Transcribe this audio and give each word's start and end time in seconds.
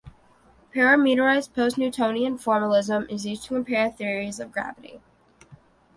Parameterized 0.73 1.53
post-Newtonian 1.53 2.35
formalism 2.35 3.05
is 3.07 3.23
used 3.27 3.43
to 3.43 3.53
compare 3.53 3.91
theories 3.91 4.39
of 4.39 4.51
gravity. 4.51 4.99